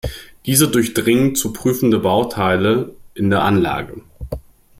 Diese 0.47 0.67
durchdringen 0.67 1.35
zu 1.35 1.53
prüfende 1.53 1.99
Bauteile 1.99 2.95
in 3.13 3.29
der 3.29 3.43
Anlage. 3.43 4.01